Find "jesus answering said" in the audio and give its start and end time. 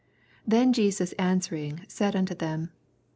0.73-2.15